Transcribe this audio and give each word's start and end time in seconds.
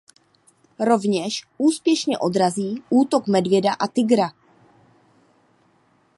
Rovněž 0.79 1.47
úspěšně 1.57 2.17
odrazí 2.17 2.83
útok 2.89 3.27
medvěda 3.27 3.73
a 3.73 3.87
tygra. 3.87 4.31